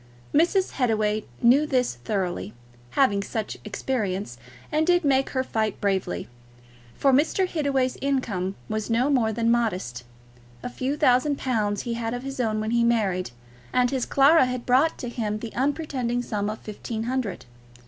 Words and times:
Mrs. 0.33 0.71
Hittaway 0.77 1.25
knew 1.43 1.67
this 1.67 1.93
thoroughly, 1.93 2.55
having 2.97 3.21
much 3.35 3.57
experience, 3.63 4.39
and 4.71 4.87
did 4.87 5.05
make 5.05 5.29
her 5.29 5.43
fight 5.43 5.79
bravely. 5.79 6.27
For 6.95 7.13
Mr. 7.13 7.47
Hittaway's 7.47 7.99
income 8.01 8.55
was 8.67 8.89
no 8.89 9.11
more 9.11 9.31
than 9.31 9.51
modest. 9.51 10.03
A 10.63 10.69
few 10.69 10.97
thousand 10.97 11.37
pounds 11.37 11.83
he 11.83 11.93
had 11.93 12.15
of 12.15 12.23
his 12.23 12.39
own 12.39 12.59
when 12.59 12.71
he 12.71 12.83
married, 12.83 13.29
and 13.71 13.91
his 13.91 14.07
Clara 14.07 14.45
had 14.47 14.65
brought 14.65 14.97
to 14.97 15.07
him 15.07 15.37
the 15.37 15.53
unpretending 15.53 16.23
sum 16.23 16.49
of 16.49 16.57
fifteen 16.57 17.03
hundred. 17.03 17.45